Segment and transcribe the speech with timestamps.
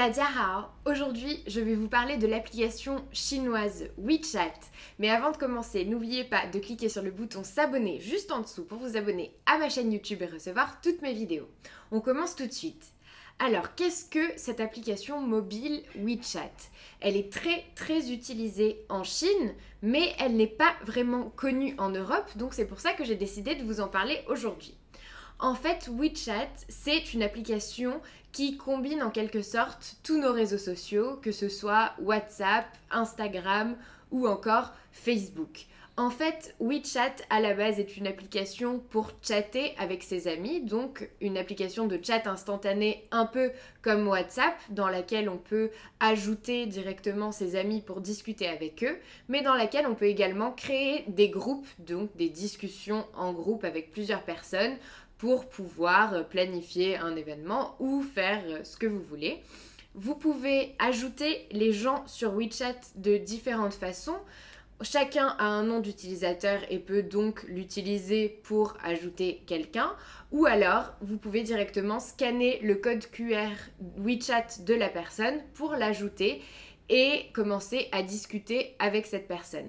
[0.00, 4.54] Hao, aujourd'hui je vais vous parler de l'application chinoise WeChat.
[5.00, 8.64] Mais avant de commencer, n'oubliez pas de cliquer sur le bouton s'abonner juste en dessous
[8.64, 11.48] pour vous abonner à ma chaîne YouTube et recevoir toutes mes vidéos.
[11.90, 12.92] On commence tout de suite.
[13.40, 16.70] Alors, qu'est-ce que cette application mobile WeChat?
[17.00, 22.36] Elle est très très utilisée en Chine, mais elle n'est pas vraiment connue en Europe,
[22.36, 24.77] donc c'est pour ça que j'ai décidé de vous en parler aujourd'hui.
[25.40, 28.00] En fait, WeChat, c'est une application
[28.32, 33.76] qui combine en quelque sorte tous nos réseaux sociaux, que ce soit WhatsApp, Instagram
[34.10, 35.66] ou encore Facebook.
[35.98, 41.10] En fait, WeChat à la base est une application pour chatter avec ses amis, donc
[41.20, 43.50] une application de chat instantané un peu
[43.82, 49.42] comme WhatsApp, dans laquelle on peut ajouter directement ses amis pour discuter avec eux, mais
[49.42, 54.22] dans laquelle on peut également créer des groupes, donc des discussions en groupe avec plusieurs
[54.22, 54.76] personnes
[55.16, 59.42] pour pouvoir planifier un événement ou faire ce que vous voulez.
[59.96, 64.18] Vous pouvez ajouter les gens sur WeChat de différentes façons.
[64.80, 69.90] Chacun a un nom d'utilisateur et peut donc l'utiliser pour ajouter quelqu'un.
[70.30, 73.50] Ou alors, vous pouvez directement scanner le code QR
[73.96, 76.42] WeChat de la personne pour l'ajouter
[76.88, 79.68] et commencer à discuter avec cette personne.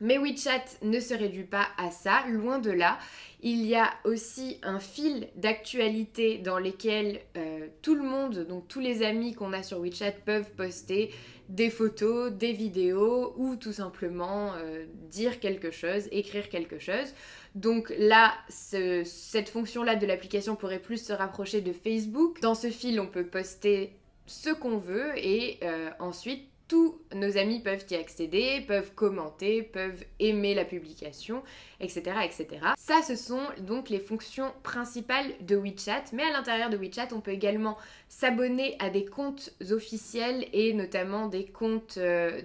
[0.00, 2.98] Mais WeChat ne se réduit pas à ça, loin de là.
[3.40, 8.80] Il y a aussi un fil d'actualité dans lesquels euh, tout le monde, donc tous
[8.80, 11.10] les amis qu'on a sur WeChat peuvent poster
[11.48, 17.14] des photos, des vidéos ou tout simplement euh, dire quelque chose, écrire quelque chose.
[17.54, 22.40] Donc là, cette fonction-là de l'application pourrait plus se rapprocher de Facebook.
[22.40, 23.92] Dans ce fil, on peut poster
[24.26, 30.04] ce qu'on veut et euh, ensuite tous nos amis peuvent y accéder, peuvent commenter, peuvent
[30.18, 31.44] aimer la publication,
[31.78, 32.48] etc., etc.
[32.76, 36.06] Ça, ce sont donc les fonctions principales de WeChat.
[36.12, 41.28] Mais à l'intérieur de WeChat, on peut également s'abonner à des comptes officiels et notamment
[41.28, 42.42] des comptes euh,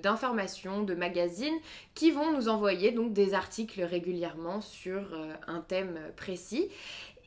[0.00, 1.58] d'information, de, magazines
[1.94, 6.68] qui vont nous envoyer donc des articles régulièrement sur euh, un thème précis.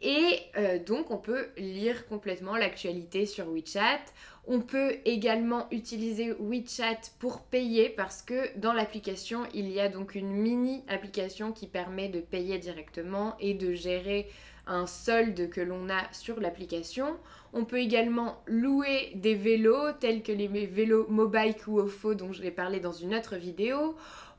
[0.01, 4.01] Et euh, donc on peut lire complètement l'actualité sur WeChat.
[4.47, 10.15] On peut également utiliser WeChat pour payer parce que dans l'application, il y a donc
[10.15, 14.27] une mini application qui permet de payer directement et de gérer
[14.67, 17.17] un solde que l'on a sur l'application.
[17.53, 22.41] On peut également louer des vélos tels que les vélos Mobike ou Ofo dont je
[22.41, 23.95] vais parler dans une autre vidéo.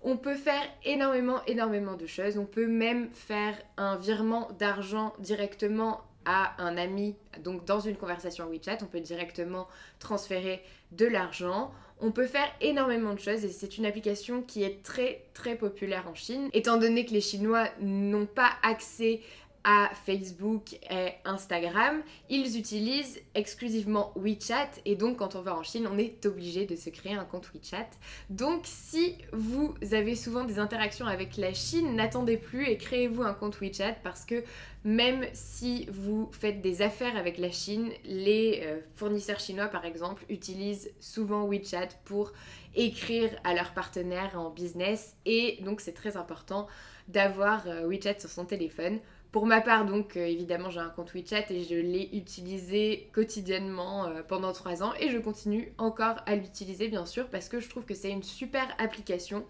[0.09, 2.39] On peut faire énormément, énormément de choses.
[2.39, 8.49] On peut même faire un virement d'argent directement à un ami, donc dans une conversation
[8.49, 9.67] WeChat, on peut directement
[9.99, 10.63] transférer
[10.93, 11.73] de l'argent.
[12.01, 16.07] On peut faire énormément de choses et c'est une application qui est très très populaire
[16.09, 16.51] en Chine.
[16.53, 19.23] Étant donné que les Chinois n'ont pas accès
[19.69, 22.01] à Facebook et Instagram,
[22.31, 26.77] ils utilisent exclusivement WeChat et donc quand on va en Chine, on est obligé de
[26.77, 27.89] se créer un compte WeChat.
[28.31, 33.35] Donc si vous avez souvent des interactions avec la Chine, n'attendez plus et créez-vous un
[33.35, 34.45] compte WeChat parce que
[34.85, 40.25] même si vous faites des affaires avec la Chine, les euh, fournisseurs chinois par exemple
[40.29, 42.33] utilisent souvent WeChat pour
[42.77, 45.17] écrire à leurs partenaires en business.
[45.25, 46.69] Et donc c'est très important
[47.09, 49.01] d'avoir euh, WeChat sur son téléphone
[49.37, 54.07] pour ma part, donc, euh, évidemment, j'ai un compte WeChat et je l'ai utilisé quotidiennement
[54.07, 57.69] euh, pendant 3 ans et je continue encore à l'utiliser, bien sûr, parce que je
[57.69, 59.45] trouve que c'est une super application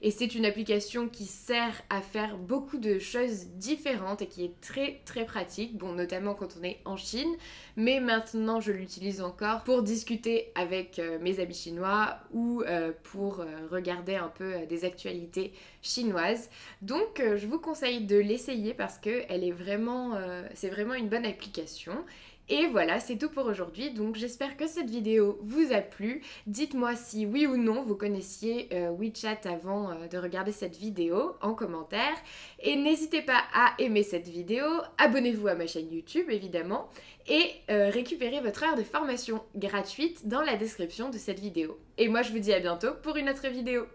[0.00, 4.60] et c'est une application qui sert à faire beaucoup de choses différentes et qui est
[4.60, 7.34] très très pratique, bon notamment quand on est en Chine,
[7.76, 13.40] mais maintenant je l'utilise encore pour discuter avec euh, mes amis chinois ou euh, pour
[13.40, 16.48] euh, regarder un peu des actualités chinoises.
[16.82, 20.18] Donc je vous conseille de l'essayer parce que elle est vraiment,
[20.54, 22.04] c'est vraiment une bonne application.
[22.50, 23.90] Et voilà, c'est tout pour aujourd'hui.
[23.90, 26.22] Donc j'espère que cette vidéo vous a plu.
[26.46, 31.36] Dites-moi si oui ou non vous connaissiez euh, WeChat avant euh, de regarder cette vidéo
[31.42, 32.16] en commentaire.
[32.60, 34.64] Et n'hésitez pas à aimer cette vidéo,
[34.96, 36.88] abonnez-vous à ma chaîne YouTube évidemment,
[37.28, 41.78] et euh, récupérez votre heure de formation gratuite dans la description de cette vidéo.
[41.98, 43.86] Et moi je vous dis à bientôt pour une autre vidéo.